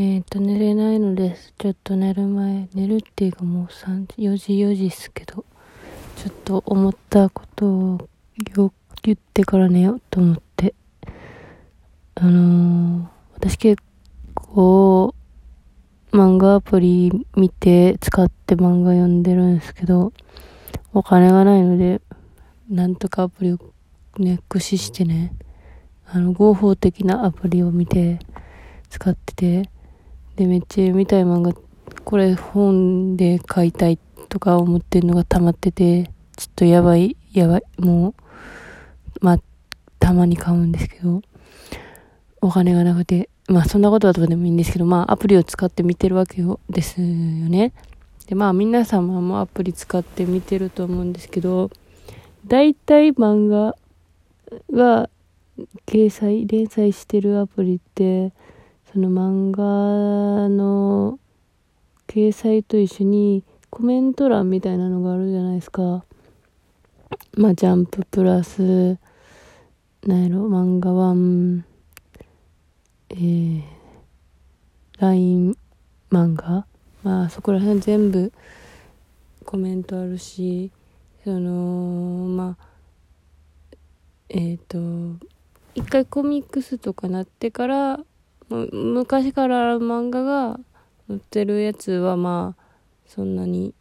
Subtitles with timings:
[0.00, 1.52] えっ、と、寝れないのです。
[1.58, 5.44] ちょっと寝る前、寝るっていうかもう3時、4時4時っすけど、
[6.14, 8.08] ちょっと思ったことを
[9.02, 10.76] 言ってから寝ようと思って。
[12.14, 13.82] あのー私結
[14.36, 15.16] 構、
[16.12, 20.12] 漫画アプリ見て使って漫画読んでるんですけど、
[20.92, 22.00] お金がないので、
[22.70, 23.58] なんとかアプリを
[24.16, 25.32] ね、駆使してね、
[26.06, 28.20] あの、合法的なアプリを見て、
[28.90, 29.70] 使ってて、
[30.38, 31.52] で、めっちゃ読みたい漫画、
[32.04, 36.04] これ本で買いたいとか思ってるのが溜まってて、
[36.36, 38.14] ちょっとやばい、やばい、もう、
[39.20, 39.38] まあ、
[39.98, 41.22] たまに買うんですけど、
[42.40, 47.72] お金がなくて、まあそんなことはどうでもいいんですけど、まあアプリを使って見てるわけよ、ですよね。
[48.28, 51.68] で、まあ皆様もアプリ使って見てると思うんですけど、
[52.46, 53.74] 大体漫画
[54.70, 55.10] が
[55.84, 58.32] 掲載、連載してるアプリって、
[58.92, 61.18] その漫画の
[62.06, 66.04] 掲載と一緒にコメント欄みたいなのがあるじゃないですか。
[67.36, 68.98] まあジャンププラス、
[70.06, 71.64] なんやろ、漫画版、
[73.10, 73.62] えー、
[74.98, 75.56] LINE
[76.10, 76.66] 漫画
[77.02, 78.32] まあそこら辺全部
[79.44, 80.70] コメントあるし
[81.24, 83.76] そのまあ
[84.28, 84.78] えっ、と
[85.74, 88.00] 一回コミックスとかなってから
[88.50, 90.58] 昔から漫画が
[91.08, 92.62] 載ってるやつはまあ
[93.06, 93.72] そんなにっ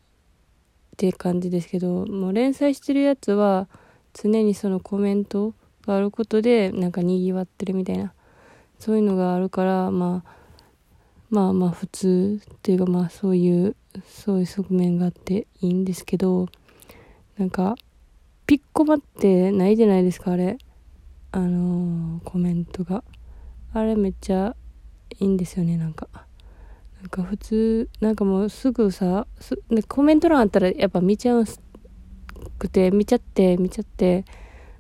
[0.97, 3.67] て感じですけどもう連載してるやつは
[4.13, 5.53] 常にそのコメント
[5.85, 8.13] があることでなんかにぎわってるみたいな
[8.79, 10.29] そういうのがあるから、まあ、
[11.29, 13.75] まあまあ普通っていうかまあそういう、
[14.07, 16.47] そういう側面があっていいんですけど、
[17.37, 17.75] なんか、
[18.45, 20.57] ピッコマってないじゃないですか、あれ。
[21.31, 23.03] あのーコメントが。
[23.77, 24.55] あれめっちゃ
[25.19, 26.07] いいんですよね、なんか。
[27.01, 29.27] なんか普通、なんかもうすぐさ、
[29.87, 31.45] コメント欄あったらやっぱ見ちゃう
[32.57, 34.25] くて、見ちゃって、見ちゃって、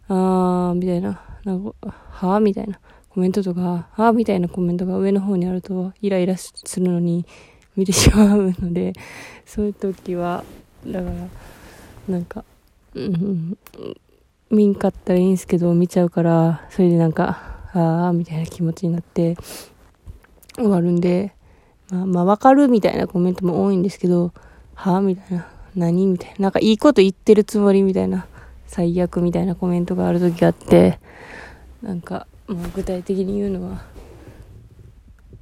[0.07, 1.21] あー、みたいな。
[1.43, 2.39] なんか、はぁ？
[2.39, 2.79] みたいな。
[3.09, 7.25] コメントとか、あみたいなコメントが上の方にあるとイライラするのに
[7.75, 8.93] 見てしまうので、
[9.45, 10.43] そういう時は、
[10.85, 11.15] だから、
[12.07, 12.43] なんか、
[12.93, 13.57] うん、
[14.51, 19.37] 見んかったらいいんですけど、見ちゃうから、それでなんか、あーみたいな気持ちになって
[20.55, 21.33] 終わるんで、
[21.91, 24.33] まあ、まあ、わかるみたいなコメントも多いんですけど、
[24.73, 26.07] はぁみたいな、何？
[26.07, 28.27] みたいな、なんかいいこと言ってるつもりみたいな、
[28.65, 30.99] 最悪みたいなコメントがある時があって、
[31.81, 33.83] なんか、まあ、具体的に言うのは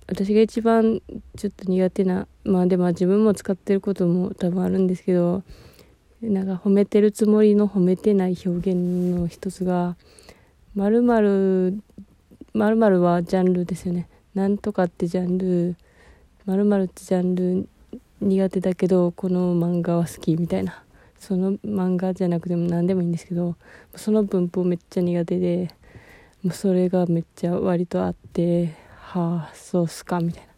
[0.08, 1.02] 私が一番
[1.38, 5.44] ちょっと苦手なまあでも自分も使ってることも多分あるんですけど
[6.22, 9.96] なんか褒めてるつもりの褒めてない表現の一つが
[10.76, 11.02] 「まる
[12.56, 14.08] まるまるはジャンルですよね。
[14.34, 15.76] なんとかってジャンル
[16.46, 17.70] まるってジャンル
[18.22, 20.84] 苦手だけどこの漫画は好きみたいな
[21.20, 23.56] その漫画じゃなくても何でもいいんですけど
[23.96, 25.70] その文法めっちゃ苦手で。
[26.46, 30.50] もうそれがめっちゃ割とあってはあそうっすかみたいな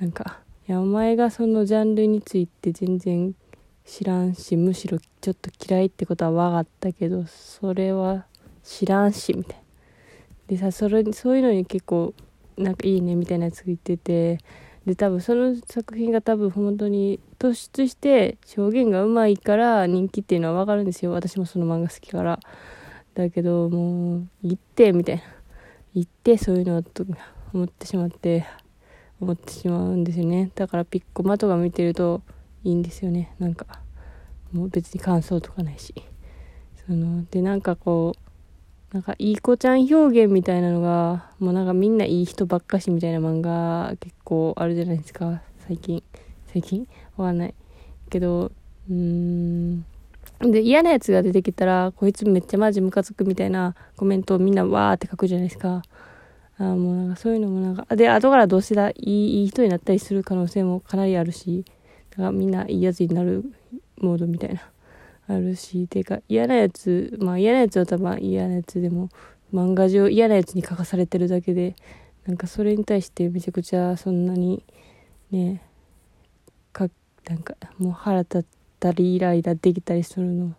[0.00, 3.32] なんかいやお前がそのジャンルについて全然
[3.84, 8.26] 知らんしむしろちょっと嫌いってことは分かったけどそれは
[8.64, 9.63] 知らんしみたいな
[10.48, 12.14] でさそれそういうのに結構
[12.56, 14.38] なんかいいねみたいなやつが言ってて
[14.86, 21.12] で多分その作品が多分本当に突出して表現がうまいから人気っていうのは分かるんですよ。
[21.12, 22.38] 私もその漫画好きから。
[23.14, 25.22] だけどもう行ってみたいな。
[25.94, 27.06] 行ってそういうのと
[27.52, 28.44] 思ってしまって
[29.20, 30.50] 思ってしまうんですよね。
[30.54, 32.20] だからピッコマとか見てると
[32.62, 33.34] いいんですよね。
[33.38, 33.66] なんか
[34.52, 35.94] もう別に感想とかないし。
[36.86, 38.23] そのでなんかこう
[38.94, 45.42] なんかいい子ちゃん表現みたいなのがもうなんかみんないい人ばっかしみたいな漫画結構あるじゃないですか。
[45.66, 46.00] 最近。
[46.46, 46.86] 最近？
[47.16, 47.54] わかんない。
[48.08, 48.52] けど
[48.88, 49.84] うーん。
[50.40, 55.82] で嫌なやつが出てきたらこいつめっちゃマジムカつくみたいなコメントをみんなわーって書くじゃないですか。
[56.58, 61.64] あもうなんかそういうのもなんかで後からどうせだいいいい人になったりする可能性もかなりあるし
[62.10, 63.42] だからみんないいやつになる
[63.98, 64.62] モードみたいな。
[65.26, 69.08] あるしてか嫌なやつまあ嫌なやつは多分嫌なやつでも
[69.52, 71.76] 漫画上嫌なやつに書かされてるだけで
[72.26, 74.64] なんかそれに対してめちゃくちゃそんなに
[75.30, 75.62] ね
[76.72, 76.88] か
[77.28, 78.44] なんかもう腹立っ
[78.80, 80.54] たりイライラできたりするの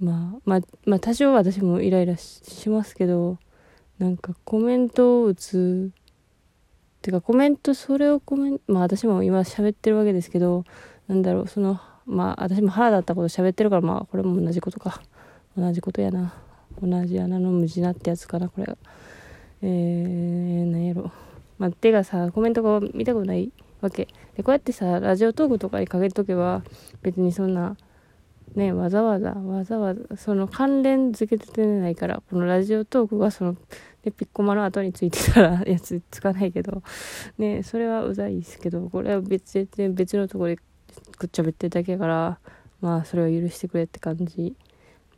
[0.00, 3.38] まあまあまあ多少私もイライラしますけど
[3.98, 5.90] なんかコメントを打つ
[7.02, 10.64] てかコメントそれをコメントまあ私も今喋ってるわけですけど
[11.08, 15.02] なんだろうそのまあ私も腹立ったこと喋ってるからまあこれも同じことか。
[15.56, 16.34] 同じことやな。
[16.80, 18.64] 同じ穴の無地なってやつかなこれ。
[18.64, 18.76] が
[19.62, 21.12] えー、何やろ。
[21.58, 24.08] まあ、てかさコメントが見たことないわけ。
[24.36, 26.62] でこうやってさラジオトークとかにかけとけば
[27.02, 27.76] 別にそんな
[28.54, 33.56] ねわざわざわざわざその関連付けてないからこのラジオトークがその
[34.02, 36.82] でピッコマの後についてたらやつつかないけど。
[37.38, 40.58] ねそれはうざいですけどこれは別全然別のところで
[41.16, 42.38] くっちゃべってるだけやから
[42.80, 44.54] まあそれは許してくれって感じ。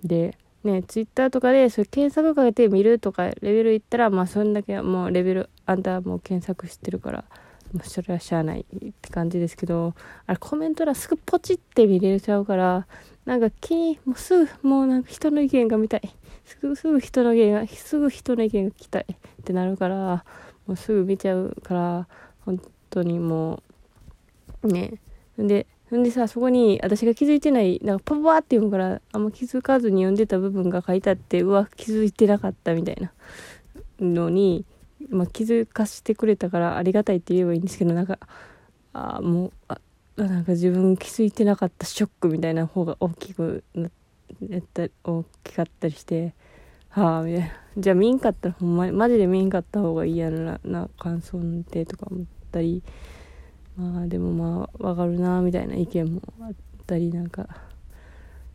[0.03, 7.25] でねツイッターとかでそれ検索かけて見るとかレベルいったらまあそんだけもうレベルあんたはもう検索してるから
[7.73, 9.95] もうそれはしゃあないって感じですけど
[10.27, 12.87] あれコメント欄すぐポチって見れちゃうから
[13.25, 16.15] なんか気にもうすぐもうなんか人の意見が見たい。
[16.45, 20.25] すぐすぐ人の意見がすぐ人の意見が聞きたいってなるから
[20.67, 22.09] もうすぐ見ちゃうから
[22.45, 22.61] 本
[22.91, 23.63] 当にも
[24.63, 25.01] うね
[25.43, 33.13] んでんでさそこに私が気づいてないなんかパパーって読むからあんま気づかずに読んでた部分が書いてあってうわ気づいてなかったみたいな。
[34.01, 34.65] のに、
[35.09, 38.19] まあ、気づかしてくれたからありがたいって言えばいいんですけどなんか
[38.93, 39.79] あもうあ
[40.17, 43.89] なんか自分気づいてなかったショックみたいな方が大きくな
[44.59, 46.35] った大きかったりして
[46.89, 47.49] はあいな。
[47.77, 52.83] じゃあ見んかったらほんまにマジで見んかった方がいいやろなな感想ってとか思ったり
[53.77, 56.53] まあでもまあわかるなみたいな意見もあっ
[56.87, 57.47] たりなんか。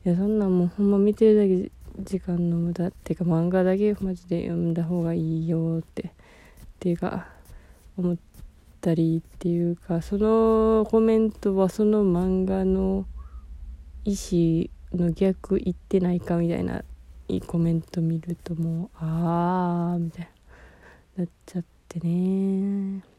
[0.05, 1.71] いやそんなんもうほんま見てるだけ
[2.01, 6.03] 時間の無駄っていうか漫画だけマジで読んだ方がいいよって。
[6.03, 6.11] っ
[6.79, 7.27] ていうか
[7.97, 8.17] 思っ
[8.79, 13.05] たりっていうかそのコメントはその漫画の
[14.05, 16.83] 意思の逆言ってないかみたいな
[17.27, 20.29] いいコメント見るともうああみたい
[21.17, 23.18] ななっちゃってね。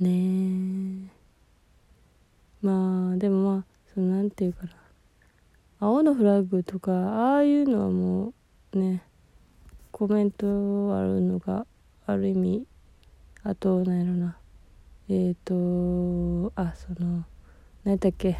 [0.00, 1.10] ね。
[1.12, 1.16] え
[2.62, 3.64] まあでもまあ
[3.94, 4.70] そのなんていうかな。
[5.78, 8.32] 青のフラッグとかああいうのはも
[8.72, 9.02] うね
[9.92, 10.46] コメント
[10.96, 11.66] あるのが
[12.06, 12.66] ある意味
[13.42, 14.36] あと何やろな。
[15.08, 17.24] えっ、ー、とあその
[17.84, 18.38] 何やったっけ。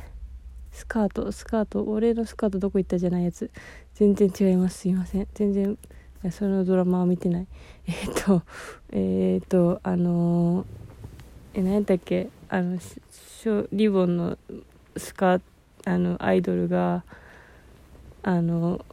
[0.73, 3.51] スカートスカート俺のスカートどこ行ったじゃないやつ。
[3.95, 4.81] 全然違います。
[4.81, 5.29] すいません。
[5.35, 5.79] 全然
[6.31, 7.47] そのドラマは見てない。
[7.87, 8.43] えっ、ー、と
[8.91, 10.86] えっ、ー、とあのー
[11.57, 12.29] え何やったっけ？
[12.51, 12.79] あの
[13.73, 14.37] リボンの
[14.95, 15.41] スカ
[15.87, 17.03] あのアイドルが
[18.23, 18.85] あの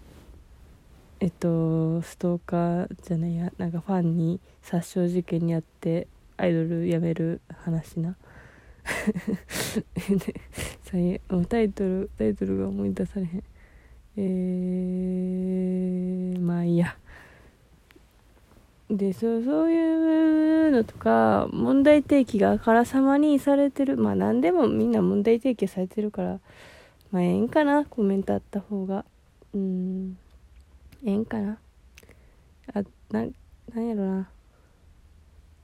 [1.19, 6.07] えっとストーカーじゃないやなんかファンに殺傷事件にあって
[6.37, 8.15] アイドル辞める話な。
[11.49, 13.43] タイトルタイトルが思い出されへん。
[14.15, 16.95] えー、まあいいや。
[18.89, 23.97] でそうそういうのとか問題提起があからさまにされてる。
[23.97, 26.39] まあ何でもみんな問題提起されてるから
[27.11, 29.05] まあええんかなコメントあった方が。
[29.53, 30.17] うん。
[31.05, 31.57] ええんかな。
[32.73, 32.81] あ
[33.11, 33.25] な
[33.73, 34.29] なんやろな。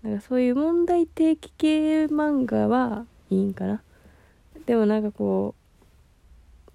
[0.03, 3.81] なんかそういう問題提起系漫画はいいんかな。
[4.65, 5.55] でもなんかこ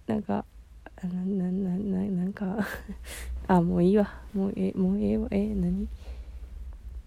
[0.07, 0.45] うなんか
[1.03, 2.67] なななななんか
[3.49, 4.11] あもういいわ。
[4.35, 5.29] もうえもうええわ。
[5.31, 5.89] え何？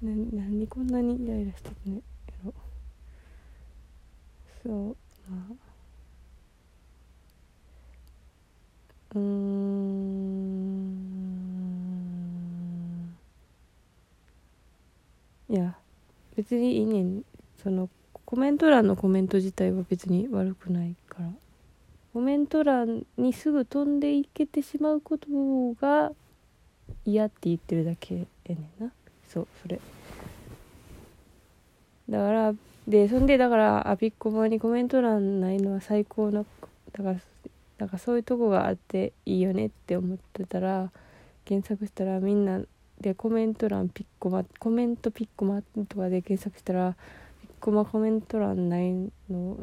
[0.01, 2.01] な何こんなにイライラしてるね。
[2.27, 2.53] やろ
[4.63, 4.97] そう。
[5.29, 5.67] まあ
[9.15, 9.77] うん
[15.49, 15.77] いや
[16.35, 17.01] 別にいいね。
[17.01, 17.23] ん
[17.63, 17.89] その
[18.25, 21.31] コメント欄のコメント自体は別に悪くないから。
[22.13, 25.27] コメント欄にすぐ飛んでいけてしまうこと
[25.79, 26.11] が
[27.05, 28.91] 嫌って言ってるだけやねんな。
[29.27, 29.79] そうそれ。
[32.09, 32.53] だから
[32.87, 36.45] でそんでだからあピッコマにコメント欄ないのは最高の
[36.93, 37.19] だから
[37.77, 40.89] だからそういうとこがあっていいよねって思ってたら
[41.43, 42.61] 検索したらみんな
[43.01, 46.95] でコメント欄ピッコマコメントピッコマとかで検索したら
[47.41, 48.93] ピッコマコメント欄ない
[49.29, 49.57] の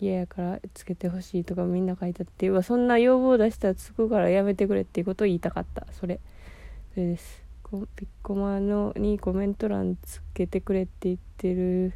[0.00, 5.86] 嫌やからつけてほしいとかみんな書いてあってうそんな要望出したらつくからやめてくれっていうことを言いたかった。
[5.92, 6.20] それ。
[6.92, 7.43] それです。
[7.96, 11.92] ピッコマのにコメント欄つけてくれって言ってる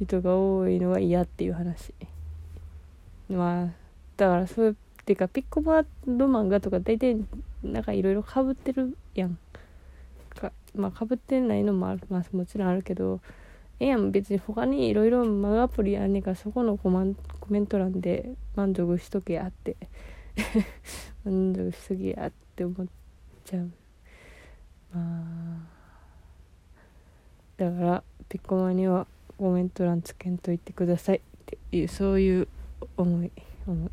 [0.00, 1.94] 人が多いのは嫌っていう話。
[3.28, 3.66] まあ
[4.16, 7.16] だからそうっていうかピッコマの漫画とか大体
[7.62, 9.38] なんかいろいろかぶってるやん。
[10.34, 13.20] かまあかぶってないのもある、まあ、もちろんあるけど
[13.80, 19.76] ええやん別に他にいろいろ漫画アプリあんねんからそこのコマンコメント欄で満足しとけやって。
[21.24, 22.86] 満足しとけやって思っ
[23.44, 23.70] ちゃう。
[24.94, 25.28] まあ
[27.56, 32.48] だからピッコマにはコメント欄つけんといてくださいっていうそういう
[32.96, 33.30] 思い
[33.66, 33.90] 思い。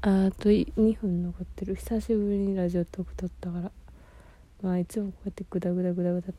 [0.00, 1.74] あと2分残ってる。
[1.74, 3.72] 久しぶりにラジオトーク撮ったから。
[4.62, 6.32] まあいつもこうやってグダグダグダグダ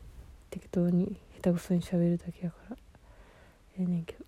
[0.50, 2.76] 適当に下手くそに喋るだけやから。
[3.78, 4.24] ええねんけど。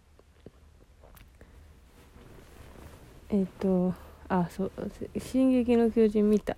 [3.31, 3.95] えっ、と
[4.29, 4.73] あそう
[5.19, 6.57] 「進撃の巨人」見た。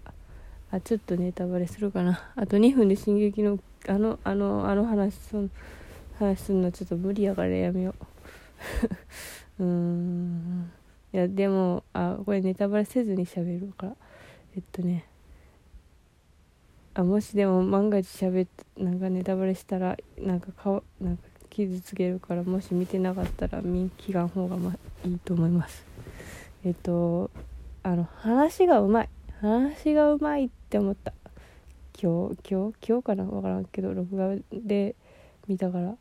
[0.74, 2.32] あちょっとネタバレするかな。
[2.34, 5.48] あと2分で「進撃の」あのあのあの話その
[6.18, 7.94] 話すんのちょっと無理やからやめよ
[9.58, 9.62] う。
[9.62, 10.70] うーん。
[11.12, 13.96] いやでもあこれネタバレせずに喋るから。
[14.56, 15.04] えっとね。
[16.94, 25.84] あもしでも万が一喋っなんかネタバレしたらなんか顔なんか傷つけるからもし見てなかったら見聞かん方がまいいと思います。
[26.64, 27.30] えっと
[27.84, 29.08] あの話がうまい。
[29.44, 31.12] 話がうまいって思った。
[32.00, 33.24] 今日今日今日かな？
[33.24, 34.94] 分からんけど録画で
[35.46, 35.94] 見たから。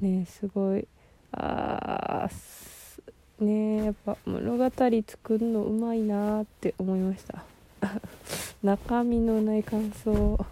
[0.00, 0.88] ねすごい。
[1.32, 4.64] あーねやっぱ物語
[5.06, 7.44] 作るのうまいなって思いました。
[8.64, 10.42] 中身のない感想。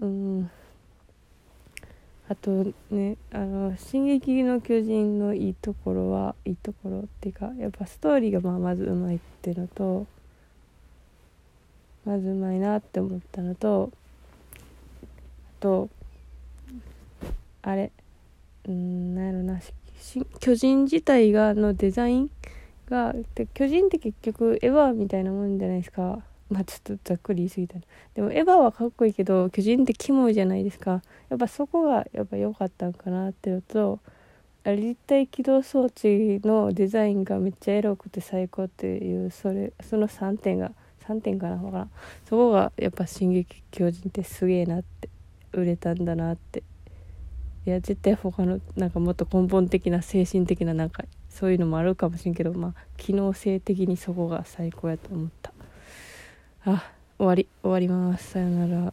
[0.00, 0.48] うん。
[2.28, 10.06] あとね「あの進撃の巨人」のいいところはいいところっていうかやっぱストーリーがまあまずうまいっていうのと
[12.06, 13.90] まずうまいなって思ったのと
[15.58, 15.90] あと
[17.62, 17.90] あれ
[18.68, 19.60] うんなんやろな
[20.38, 22.30] 巨人自体がのデザイン
[22.88, 23.12] が
[23.54, 26.22] 巨人って結局エヴァみたいなもんじゃないですか。
[26.48, 31.02] まあちょっとざっくり言い過ぎたでもエヴァはかっこいいけど巨人ってキモいじゃないですか。
[31.28, 33.98] やっぱそこがやっぱ良かったんかなっていうのと
[34.64, 40.70] 立体起動装置のデザインがめっちゃエロくて最高っていうそれその3点が
[41.08, 41.88] 3点かな分から
[42.28, 45.08] そこがやっぱ「進撃巨人」ってすげえなって
[45.52, 46.62] 売れたんだなって。
[47.66, 55.52] いや絶対他のなんかもっと根本的な精神的ななんかそういうのもあるかもしれんけどまあ機能性的にそこが最高やと思った。
[56.64, 57.48] あ終わり。
[57.62, 58.30] 終わります。
[58.30, 58.92] さよなら。